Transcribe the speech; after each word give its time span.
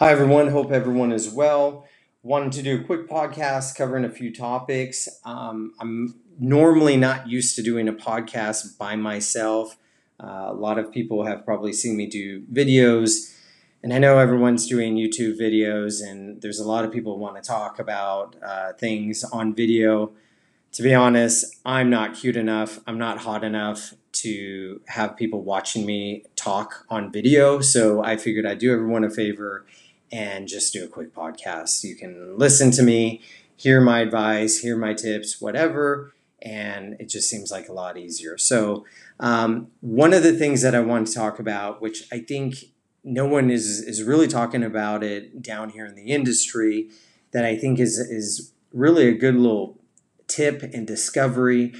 Hi, 0.00 0.10
everyone. 0.10 0.48
Hope 0.48 0.72
everyone 0.72 1.12
is 1.12 1.30
well. 1.30 1.86
Wanted 2.24 2.50
to 2.54 2.62
do 2.62 2.80
a 2.80 2.84
quick 2.84 3.08
podcast 3.08 3.76
covering 3.76 4.04
a 4.04 4.10
few 4.10 4.34
topics. 4.34 5.08
Um, 5.24 5.72
I'm 5.78 6.16
normally 6.36 6.96
not 6.96 7.28
used 7.28 7.54
to 7.54 7.62
doing 7.62 7.86
a 7.86 7.92
podcast 7.92 8.76
by 8.76 8.96
myself. 8.96 9.76
Uh, 10.18 10.46
a 10.48 10.52
lot 10.52 10.80
of 10.80 10.90
people 10.90 11.24
have 11.26 11.44
probably 11.44 11.72
seen 11.72 11.96
me 11.96 12.08
do 12.08 12.42
videos, 12.52 13.32
and 13.84 13.92
I 13.92 13.98
know 13.98 14.18
everyone's 14.18 14.66
doing 14.66 14.96
YouTube 14.96 15.38
videos, 15.38 16.02
and 16.04 16.42
there's 16.42 16.58
a 16.58 16.66
lot 16.66 16.84
of 16.84 16.90
people 16.90 17.16
want 17.20 17.36
to 17.36 17.48
talk 17.48 17.78
about 17.78 18.34
uh, 18.44 18.72
things 18.72 19.22
on 19.22 19.54
video. 19.54 20.10
To 20.72 20.82
be 20.82 20.92
honest, 20.92 21.60
I'm 21.64 21.88
not 21.88 22.14
cute 22.14 22.36
enough. 22.36 22.80
I'm 22.88 22.98
not 22.98 23.18
hot 23.18 23.44
enough 23.44 23.94
to 24.10 24.80
have 24.88 25.16
people 25.16 25.42
watching 25.42 25.86
me 25.86 26.24
talk 26.34 26.84
on 26.88 27.12
video. 27.12 27.60
So 27.60 28.02
I 28.02 28.16
figured 28.16 28.44
I'd 28.44 28.58
do 28.58 28.72
everyone 28.72 29.04
a 29.04 29.10
favor 29.10 29.64
and 30.14 30.46
just 30.46 30.72
do 30.72 30.84
a 30.84 30.88
quick 30.88 31.12
podcast. 31.12 31.82
You 31.82 31.96
can 31.96 32.38
listen 32.38 32.70
to 32.72 32.84
me, 32.84 33.20
hear 33.56 33.80
my 33.80 33.98
advice, 33.98 34.58
hear 34.58 34.76
my 34.76 34.94
tips, 34.94 35.40
whatever, 35.40 36.14
and 36.40 36.94
it 37.00 37.08
just 37.08 37.28
seems 37.28 37.50
like 37.50 37.68
a 37.68 37.72
lot 37.72 37.98
easier. 37.98 38.38
So, 38.38 38.84
um, 39.18 39.68
one 39.80 40.14
of 40.14 40.22
the 40.22 40.32
things 40.32 40.62
that 40.62 40.72
I 40.72 40.80
want 40.80 41.08
to 41.08 41.12
talk 41.12 41.40
about, 41.40 41.82
which 41.82 42.06
I 42.12 42.20
think 42.20 42.66
no 43.02 43.26
one 43.26 43.50
is 43.50 43.80
is 43.80 44.04
really 44.04 44.28
talking 44.28 44.62
about 44.62 45.02
it 45.02 45.42
down 45.42 45.70
here 45.70 45.84
in 45.84 45.96
the 45.96 46.12
industry, 46.12 46.90
that 47.32 47.44
I 47.44 47.56
think 47.56 47.80
is 47.80 47.98
is 47.98 48.52
really 48.72 49.08
a 49.08 49.14
good 49.14 49.34
little 49.34 49.80
tip 50.28 50.62
and 50.62 50.86
discovery. 50.86 51.74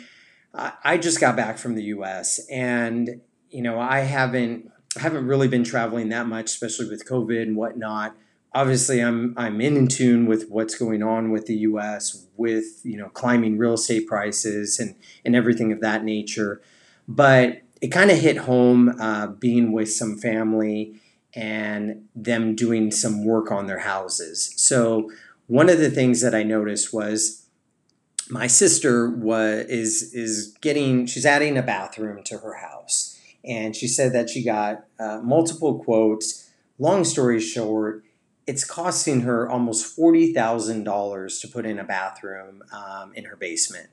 I 0.57 0.99
just 0.99 1.21
got 1.21 1.35
back 1.37 1.59
from 1.59 1.75
the 1.75 1.85
U.S. 1.85 2.41
and 2.51 3.21
you 3.51 3.63
know 3.63 3.79
I 3.79 4.01
haven't 4.01 4.71
I 4.97 5.01
haven't 5.01 5.27
really 5.27 5.49
been 5.49 5.65
traveling 5.65 6.09
that 6.11 6.27
much, 6.27 6.47
especially 6.47 6.89
with 6.89 7.07
COVID 7.07 7.43
and 7.43 7.57
whatnot. 7.57 8.17
Obviously, 8.53 9.01
I'm 9.01 9.35
I'm 9.37 9.61
in 9.61 9.89
tune 9.89 10.27
with 10.27 10.49
what's 10.49 10.77
going 10.77 11.03
on 11.03 11.31
with 11.31 11.47
the 11.47 11.57
U.S. 11.57 12.27
with 12.37 12.81
you 12.85 12.97
know 12.97 13.09
climbing 13.09 13.59
real 13.59 13.75
estate 13.75 14.07
prices 14.07 14.79
and 14.79 14.95
and 15.25 15.35
everything 15.35 15.73
of 15.73 15.81
that 15.81 16.05
nature. 16.05 16.61
But 17.09 17.63
it 17.81 17.89
kind 17.89 18.11
of 18.11 18.19
hit 18.19 18.39
home 18.39 18.95
uh, 19.01 19.27
being 19.27 19.73
with 19.73 19.91
some 19.91 20.17
family 20.17 21.01
and 21.35 22.07
them 22.15 22.55
doing 22.55 22.91
some 22.91 23.25
work 23.25 23.51
on 23.51 23.67
their 23.67 23.81
houses. 23.81 24.55
So 24.57 25.11
one 25.49 25.69
of 25.69 25.79
the 25.79 25.91
things 25.91 26.21
that 26.21 26.35
I 26.35 26.45
noticed 26.45 26.95
was 26.95 27.47
my 28.31 28.47
sister 28.47 29.11
was 29.11 29.67
is 29.67 30.15
is 30.15 30.57
getting 30.61 31.07
she's 31.07 31.27
adding 31.27 31.59
a 31.59 31.63
bathroom 31.63 32.23
to 32.25 32.39
her 32.39 32.55
house 32.55 33.14
and 33.47 33.75
she 33.77 33.89
said 33.89 34.13
that 34.13 34.31
she 34.31 34.43
got 34.43 34.85
uh, 34.99 35.21
multiple 35.23 35.83
quotes. 35.83 36.51
Long 36.79 37.05
story 37.05 37.41
short, 37.41 38.05
it's 38.47 38.65
costing 38.65 39.23
her 39.23 39.49
almost 39.49 39.87
forty 39.87 40.33
thousand 40.33 40.85
dollars 40.85 41.41
to 41.41 41.49
put 41.49 41.67
in 41.67 41.79
a 41.79 41.85
bathroom 41.85 42.63
um, 42.73 43.13
in 43.15 43.25
her 43.25 43.37
basement, 43.37 43.91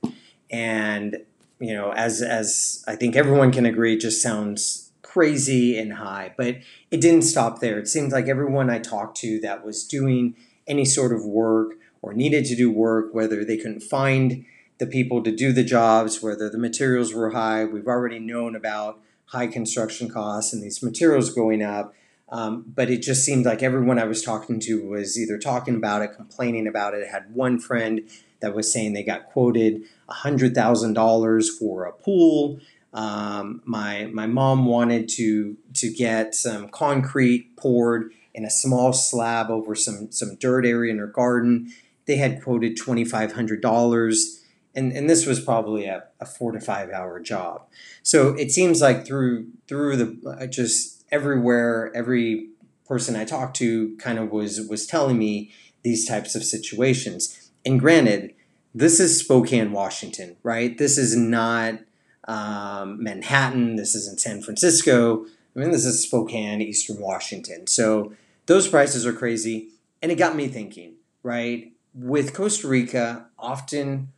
and 0.50 1.18
you 1.60 1.74
know, 1.74 1.92
as 1.92 2.22
as 2.22 2.84
I 2.88 2.96
think 2.96 3.14
everyone 3.14 3.52
can 3.52 3.66
agree, 3.66 3.94
it 3.94 4.00
just 4.00 4.20
sounds 4.20 4.90
crazy 5.02 5.78
and 5.78 5.94
high. 5.94 6.34
But 6.36 6.56
it 6.90 7.00
didn't 7.00 7.22
stop 7.22 7.60
there. 7.60 7.78
It 7.78 7.88
seemed 7.88 8.12
like 8.12 8.26
everyone 8.26 8.68
I 8.68 8.78
talked 8.78 9.16
to 9.18 9.38
that 9.40 9.64
was 9.64 9.84
doing 9.84 10.34
any 10.66 10.84
sort 10.84 11.12
of 11.12 11.24
work 11.24 11.74
or 12.00 12.14
needed 12.14 12.44
to 12.46 12.56
do 12.56 12.70
work, 12.70 13.14
whether 13.14 13.44
they 13.44 13.56
couldn't 13.56 13.82
find 13.82 14.44
the 14.78 14.86
people 14.86 15.22
to 15.22 15.30
do 15.30 15.52
the 15.52 15.62
jobs, 15.62 16.20
whether 16.20 16.50
the 16.50 16.58
materials 16.58 17.14
were 17.14 17.30
high. 17.30 17.64
We've 17.64 17.86
already 17.86 18.18
known 18.18 18.56
about 18.56 19.00
high 19.32 19.46
construction 19.46 20.10
costs 20.10 20.52
and 20.52 20.62
these 20.62 20.82
materials 20.82 21.30
going 21.30 21.62
up. 21.62 21.94
Um, 22.28 22.64
but 22.66 22.90
it 22.90 23.02
just 23.02 23.24
seemed 23.24 23.44
like 23.44 23.62
everyone 23.62 23.98
I 23.98 24.04
was 24.04 24.22
talking 24.22 24.60
to 24.60 24.86
was 24.86 25.18
either 25.18 25.38
talking 25.38 25.74
about 25.74 26.02
it, 26.02 26.14
complaining 26.14 26.66
about 26.66 26.94
it. 26.94 27.06
I 27.06 27.10
had 27.10 27.34
one 27.34 27.58
friend 27.58 28.02
that 28.40 28.54
was 28.54 28.72
saying 28.72 28.92
they 28.92 29.02
got 29.02 29.26
quoted 29.26 29.82
$100,000 30.10 31.46
for 31.58 31.84
a 31.84 31.92
pool. 31.92 32.60
Um, 32.92 33.62
my, 33.64 34.06
my 34.12 34.26
mom 34.26 34.66
wanted 34.66 35.08
to, 35.10 35.56
to 35.74 35.92
get 35.92 36.34
some 36.34 36.68
concrete 36.68 37.56
poured 37.56 38.12
in 38.34 38.44
a 38.44 38.50
small 38.50 38.92
slab 38.92 39.50
over 39.50 39.74
some, 39.74 40.10
some 40.12 40.36
dirt 40.36 40.66
area 40.66 40.92
in 40.92 40.98
her 40.98 41.06
garden. 41.06 41.72
They 42.06 42.16
had 42.16 42.42
quoted 42.42 42.78
$2,500 42.78 44.41
and 44.74 44.92
and 44.92 45.08
this 45.08 45.26
was 45.26 45.40
probably 45.40 45.86
a, 45.86 46.04
a 46.20 46.26
four 46.26 46.52
to 46.52 46.60
five 46.60 46.90
hour 46.90 47.20
job. 47.20 47.66
So 48.02 48.34
it 48.34 48.50
seems 48.50 48.80
like 48.80 49.06
through 49.06 49.48
through 49.68 49.96
the 49.96 50.38
uh, 50.40 50.46
just 50.46 51.04
everywhere, 51.10 51.92
every 51.94 52.48
person 52.86 53.16
I 53.16 53.24
talked 53.24 53.56
to 53.56 53.96
kind 53.96 54.18
of 54.18 54.30
was 54.30 54.60
was 54.68 54.86
telling 54.86 55.18
me 55.18 55.52
these 55.82 56.06
types 56.06 56.34
of 56.34 56.44
situations. 56.44 57.50
And 57.64 57.78
granted, 57.78 58.34
this 58.74 59.00
is 59.00 59.18
Spokane, 59.18 59.72
Washington, 59.72 60.36
right? 60.42 60.76
This 60.76 60.96
is 60.98 61.16
not 61.16 61.80
um, 62.26 63.02
Manhattan. 63.02 63.76
This 63.76 63.94
isn't 63.94 64.20
San 64.20 64.42
Francisco. 64.42 65.26
I 65.54 65.58
mean, 65.58 65.70
this 65.70 65.84
is 65.84 66.02
Spokane, 66.02 66.62
Eastern 66.62 66.98
Washington. 66.98 67.66
So 67.66 68.12
those 68.46 68.68
prices 68.68 69.06
are 69.06 69.12
crazy. 69.12 69.68
And 70.00 70.10
it 70.10 70.16
got 70.16 70.34
me 70.34 70.48
thinking, 70.48 70.94
right? 71.22 71.72
With 71.94 72.34
Costa 72.34 72.66
Rica, 72.66 73.26
often 73.38 74.08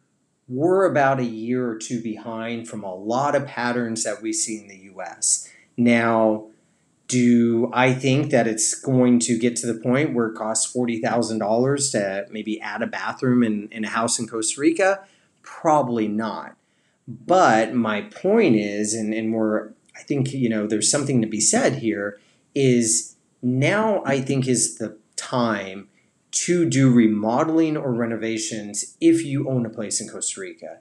we're 0.48 0.84
about 0.84 1.20
a 1.20 1.24
year 1.24 1.68
or 1.68 1.76
two 1.76 2.02
behind 2.02 2.68
from 2.68 2.82
a 2.82 2.94
lot 2.94 3.34
of 3.34 3.46
patterns 3.46 4.04
that 4.04 4.20
we 4.22 4.32
see 4.32 4.58
in 4.58 4.68
the 4.68 4.92
US. 4.94 5.48
Now, 5.76 6.46
do 7.08 7.70
I 7.72 7.92
think 7.92 8.30
that 8.30 8.46
it's 8.46 8.74
going 8.74 9.18
to 9.20 9.38
get 9.38 9.56
to 9.56 9.66
the 9.66 9.78
point 9.78 10.14
where 10.14 10.28
it 10.28 10.36
costs 10.36 10.74
$40,000 10.74 11.92
to 11.92 12.26
maybe 12.30 12.60
add 12.60 12.82
a 12.82 12.86
bathroom 12.86 13.42
in, 13.42 13.68
in 13.70 13.84
a 13.84 13.88
house 13.88 14.18
in 14.18 14.26
Costa 14.26 14.60
Rica? 14.60 15.06
Probably 15.42 16.08
not. 16.08 16.56
But 17.06 17.74
my 17.74 18.02
point 18.02 18.56
is, 18.56 18.94
and, 18.94 19.12
and 19.12 19.34
we're, 19.34 19.70
I 19.94 20.02
think, 20.02 20.32
you 20.32 20.48
know, 20.48 20.66
there's 20.66 20.90
something 20.90 21.20
to 21.20 21.28
be 21.28 21.40
said 21.40 21.76
here, 21.76 22.18
is 22.54 23.16
now 23.42 24.02
I 24.06 24.20
think 24.20 24.48
is 24.48 24.78
the 24.78 24.96
time 25.16 25.88
to 26.34 26.68
do 26.68 26.90
remodeling 26.90 27.76
or 27.76 27.92
renovations 27.92 28.96
if 29.00 29.24
you 29.24 29.48
own 29.48 29.64
a 29.64 29.70
place 29.70 30.00
in 30.00 30.08
Costa 30.08 30.40
Rica 30.40 30.78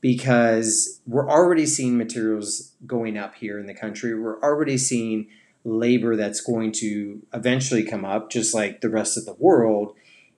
because 0.00 1.00
we're 1.06 1.30
already 1.30 1.64
seeing 1.64 1.96
materials 1.96 2.72
going 2.86 3.16
up 3.16 3.36
here 3.36 3.58
in 3.58 3.66
the 3.66 3.74
country. 3.74 4.18
We're 4.18 4.40
already 4.40 4.76
seeing 4.76 5.28
labor 5.64 6.16
that's 6.16 6.40
going 6.40 6.72
to 6.72 7.22
eventually 7.32 7.84
come 7.84 8.04
up, 8.04 8.30
just 8.30 8.54
like 8.54 8.80
the 8.80 8.90
rest 8.90 9.16
of 9.16 9.24
the 9.24 9.34
world. 9.34 9.94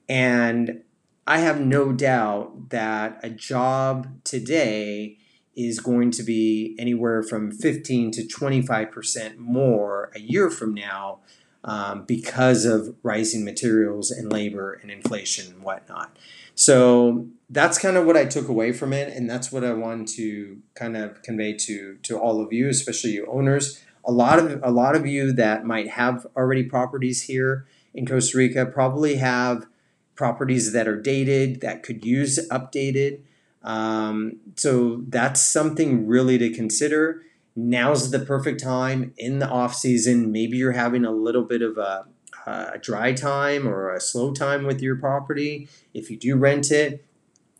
And 0.09 0.83
I 1.27 1.39
have 1.39 1.61
no 1.61 1.93
doubt 1.93 2.71
that 2.71 3.21
a 3.23 3.31
job 3.31 4.23
today 4.25 5.19
is 5.57 5.81
going 5.81 6.11
to 6.13 6.23
be 6.23 6.77
anywhere 6.79 7.23
from 7.23 7.51
15 7.51 8.13
to 8.13 8.23
25% 8.23 9.39
more 9.39 10.11
a 10.15 10.21
year 10.21 10.51
from 10.51 10.73
now 10.73 11.19
um, 11.65 12.05
because 12.05 12.65
of 12.65 12.95
rising 13.03 13.45
materials 13.45 14.11
and 14.11 14.33
labor 14.33 14.79
and 14.81 14.91
inflation 14.91 15.53
and 15.53 15.63
whatnot. 15.63 16.17
So 16.55 17.27
that's 17.51 17.79
kind 17.79 17.97
of 17.97 18.05
what 18.05 18.17
I 18.17 18.25
took 18.25 18.49
away 18.49 18.73
from 18.73 18.93
it, 18.93 19.15
and 19.15 19.29
that's 19.29 19.53
what 19.53 19.65
I 19.65 19.73
want 19.73 20.09
to 20.11 20.59
kind 20.75 20.97
of 20.97 21.23
convey 21.23 21.53
to 21.55 21.97
to 22.03 22.19
all 22.19 22.41
of 22.41 22.53
you, 22.53 22.69
especially 22.69 23.13
you 23.13 23.27
owners. 23.27 23.83
A 24.05 24.13
lot 24.13 24.39
of 24.39 24.61
a 24.63 24.71
lot 24.71 24.97
of 24.97 25.07
you 25.07 25.33
that 25.33 25.65
might 25.65 25.91
have 25.91 26.27
already 26.37 26.65
properties 26.65 27.23
here 27.23 27.67
in 27.95 28.07
Costa 28.07 28.39
Rica 28.39 28.67
probably 28.67 29.17
have 29.17 29.67
properties 30.15 30.73
that 30.73 30.89
are 30.89 31.01
dated 31.01 31.61
that 31.61 31.83
could 31.83 32.05
use 32.05 32.39
updated. 32.49 33.21
Um, 33.63 34.39
so 34.57 35.03
that's 35.09 35.41
something 35.41 36.07
really 36.07 36.39
to 36.39 36.51
consider 36.51 37.23
now's 37.59 38.13
the 38.13 38.21
perfect 38.21 38.63
time 38.63 39.13
in 39.19 39.41
the 39.41 39.49
off 39.49 39.75
season. 39.75 40.31
Maybe 40.31 40.57
you're 40.57 40.73
having 40.73 41.05
a 41.05 41.11
little 41.11 41.43
bit 41.43 41.61
of 41.61 41.77
a, 41.77 42.07
a 42.47 42.79
dry 42.81 43.13
time 43.13 43.67
or 43.67 43.93
a 43.93 44.01
slow 44.01 44.33
time 44.33 44.65
with 44.65 44.81
your 44.81 44.95
property. 44.95 45.69
If 45.93 46.09
you 46.09 46.17
do 46.17 46.37
rent 46.37 46.71
it, 46.71 47.05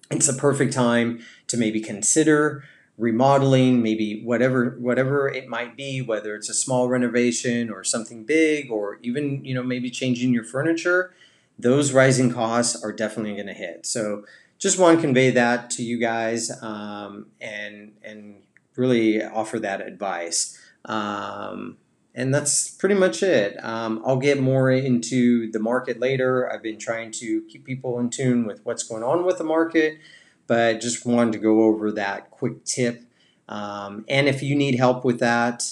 it's 0.09 0.29
a 0.29 0.35
perfect 0.35 0.73
time 0.73 1.21
to 1.49 1.57
maybe 1.57 1.81
consider 1.81 2.63
remodeling 2.97 3.81
maybe 3.81 4.23
whatever 4.25 4.71
whatever 4.81 5.29
it 5.29 5.47
might 5.47 5.77
be 5.77 6.03
whether 6.03 6.35
it's 6.35 6.49
a 6.49 6.55
small 6.55 6.89
renovation 6.89 7.71
or 7.71 7.85
something 7.85 8.25
big 8.25 8.73
or 8.73 8.99
even 9.03 9.45
you 9.45 9.55
know 9.55 9.63
maybe 9.63 9.89
changing 9.89 10.35
your 10.35 10.43
furniture 10.43 11.15
those 11.57 11.93
rising 11.93 12.33
costs 12.33 12.83
are 12.83 12.91
definitely 12.91 13.35
going 13.35 13.47
to 13.47 13.53
hit 13.53 13.87
so 13.87 14.25
just 14.59 14.81
want 14.81 14.99
to 14.99 15.01
convey 15.01 15.31
that 15.31 15.71
to 15.71 15.85
you 15.85 15.97
guys 15.97 16.51
um, 16.61 17.27
and 17.41 17.93
and 18.03 18.43
really 18.79 19.23
offer 19.23 19.59
that 19.59 19.81
advice. 19.81 20.59
Um, 20.85 21.77
and 22.15 22.35
that's 22.35 22.71
pretty 22.71 22.95
much 22.95 23.23
it. 23.23 23.63
Um, 23.63 24.03
I'll 24.05 24.17
get 24.17 24.41
more 24.41 24.71
into 24.71 25.51
the 25.51 25.59
market 25.59 26.01
later. 26.01 26.51
I've 26.51 26.63
been 26.63 26.79
trying 26.79 27.13
to 27.13 27.43
keep 27.43 27.65
people 27.65 27.99
in 27.99 28.11
tune 28.11 28.47
with 28.47 28.65
what's 28.65 28.83
going 28.83 29.03
on 29.03 29.25
with 29.25 29.39
the 29.39 29.45
market, 29.45 29.99
but 30.47 30.81
just 30.81 31.05
wanted 31.05 31.33
to 31.35 31.39
go 31.39 31.63
over 31.63 31.93
that 31.93 32.31
quick 32.31 32.65
tip. 32.65 33.05
Um, 33.49 34.05
and 34.09 34.29
if 34.29 34.43
you 34.43 34.57
need 34.57 34.77
help 34.77 35.05
with 35.05 35.21
that, 35.21 35.63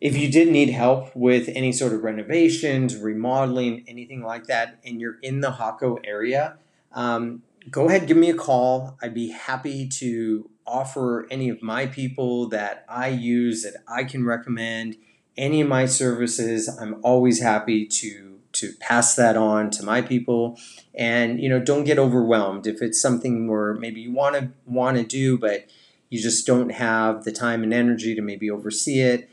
if 0.00 0.16
you 0.16 0.28
did 0.28 0.48
need 0.48 0.70
help 0.70 1.14
with 1.14 1.48
any 1.54 1.70
sort 1.70 1.92
of 1.92 2.02
renovations, 2.02 2.96
remodeling, 2.96 3.84
anything 3.86 4.22
like 4.22 4.46
that, 4.46 4.80
and 4.84 5.00
you're 5.00 5.18
in 5.22 5.40
the 5.40 5.52
Jaco 5.52 6.00
area, 6.02 6.56
um, 6.90 7.42
go 7.70 7.88
ahead, 7.88 8.06
give 8.06 8.16
me 8.16 8.30
a 8.30 8.34
call. 8.34 8.98
I'd 9.02 9.14
be 9.14 9.30
happy 9.30 9.88
to 9.88 10.50
offer 10.66 11.26
any 11.30 11.48
of 11.48 11.62
my 11.62 11.86
people 11.86 12.48
that 12.48 12.84
I 12.88 13.08
use 13.08 13.62
that 13.62 13.82
I 13.88 14.04
can 14.04 14.24
recommend 14.24 14.96
any 15.36 15.60
of 15.60 15.68
my 15.68 15.86
services. 15.86 16.68
I'm 16.80 17.00
always 17.02 17.40
happy 17.40 17.86
to 17.86 18.28
to 18.52 18.74
pass 18.80 19.14
that 19.14 19.34
on 19.34 19.70
to 19.70 19.82
my 19.82 20.02
people 20.02 20.58
and 20.94 21.40
you 21.40 21.48
know 21.48 21.58
don't 21.58 21.84
get 21.84 21.98
overwhelmed 21.98 22.66
if 22.66 22.82
it's 22.82 23.00
something 23.00 23.48
where 23.48 23.72
maybe 23.72 24.02
you 24.02 24.12
want 24.12 24.36
to 24.36 24.50
want 24.66 24.98
to 24.98 25.02
do 25.02 25.38
but 25.38 25.64
you 26.10 26.20
just 26.20 26.46
don't 26.46 26.68
have 26.68 27.24
the 27.24 27.32
time 27.32 27.62
and 27.62 27.72
energy 27.72 28.14
to 28.14 28.20
maybe 28.20 28.50
oversee 28.50 29.00
it 29.00 29.30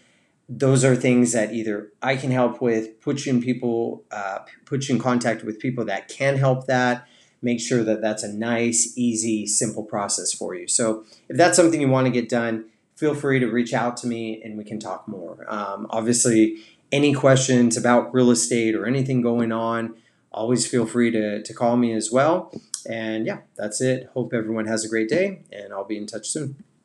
those 0.49 0.83
are 0.83 0.95
things 0.95 1.31
that 1.33 1.53
either 1.53 1.91
I 2.01 2.15
can 2.15 2.31
help 2.31 2.59
with, 2.59 2.99
put 3.01 3.25
you 3.25 3.33
in 3.33 3.41
people, 3.41 4.03
uh, 4.11 4.39
put 4.65 4.89
you 4.89 4.95
in 4.95 5.01
contact 5.01 5.43
with 5.43 5.59
people 5.59 5.85
that 5.85 6.07
can 6.07 6.37
help 6.37 6.65
that. 6.65 7.07
Make 7.41 7.59
sure 7.59 7.83
that 7.83 8.01
that's 8.01 8.23
a 8.23 8.31
nice, 8.31 8.93
easy, 8.97 9.45
simple 9.45 9.83
process 9.83 10.33
for 10.33 10.55
you. 10.55 10.67
So 10.67 11.05
if 11.29 11.37
that's 11.37 11.55
something 11.55 11.79
you 11.79 11.87
want 11.87 12.05
to 12.07 12.11
get 12.11 12.27
done, 12.29 12.65
feel 12.95 13.15
free 13.15 13.39
to 13.39 13.47
reach 13.47 13.73
out 13.73 13.95
to 13.97 14.07
me 14.07 14.41
and 14.43 14.57
we 14.57 14.63
can 14.63 14.79
talk 14.79 15.07
more. 15.07 15.45
Um, 15.47 15.87
obviously, 15.89 16.57
any 16.91 17.13
questions 17.13 17.77
about 17.77 18.13
real 18.13 18.31
estate 18.31 18.75
or 18.75 18.85
anything 18.85 19.21
going 19.21 19.51
on, 19.51 19.95
always 20.31 20.67
feel 20.67 20.85
free 20.85 21.11
to, 21.11 21.41
to 21.41 21.53
call 21.53 21.77
me 21.77 21.93
as 21.93 22.11
well. 22.11 22.51
And 22.87 23.25
yeah, 23.25 23.39
that's 23.55 23.81
it. 23.81 24.09
Hope 24.13 24.33
everyone 24.33 24.65
has 24.65 24.83
a 24.83 24.89
great 24.89 25.09
day, 25.09 25.43
and 25.51 25.73
I'll 25.73 25.85
be 25.85 25.97
in 25.97 26.07
touch 26.07 26.29
soon. 26.29 26.55